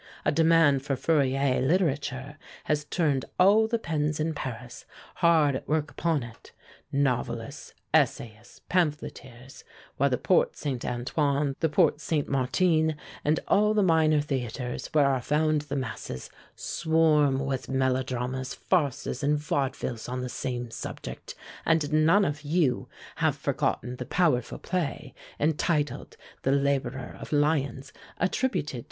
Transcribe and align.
A 0.25 0.31
demand 0.31 0.83
for 0.83 0.95
Fourier 0.95 1.61
literature 1.61 2.39
has 2.63 2.85
turned 2.85 3.23
all 3.39 3.67
the 3.67 3.77
pens 3.77 4.19
in 4.19 4.33
Paris 4.33 4.83
hard 5.17 5.55
at 5.55 5.67
work 5.67 5.91
upon 5.91 6.23
it 6.23 6.51
novelists, 6.91 7.75
essayists, 7.93 8.61
pamphleteers 8.67 9.63
while 9.97 10.09
the 10.09 10.17
Porte 10.17 10.57
St. 10.57 10.83
Antoine, 10.83 11.55
the 11.59 11.69
Porte 11.69 12.01
St. 12.01 12.27
Martin 12.27 12.95
and 13.23 13.39
all 13.47 13.75
the 13.75 13.83
minor 13.83 14.21
theatres, 14.21 14.87
where 14.87 15.05
are 15.05 15.21
found 15.21 15.61
the 15.69 15.75
masses, 15.75 16.31
swarm 16.55 17.37
with 17.37 17.69
melodramas, 17.69 18.55
farces 18.55 19.21
and 19.21 19.37
vaudevilles 19.37 20.09
on 20.09 20.21
the 20.21 20.29
same 20.29 20.71
subject, 20.71 21.35
and 21.63 21.93
none 21.93 22.25
of 22.25 22.41
you 22.41 22.89
have 23.17 23.35
forgotten 23.37 23.97
the 23.97 24.07
powerful 24.07 24.57
play, 24.57 25.13
entitled 25.39 26.17
'The 26.41 26.51
Laborer 26.53 27.15
of 27.21 27.31
Lyons,' 27.31 27.93
attributed 28.19 28.69
to 28.69 28.77
M. 28.77 28.79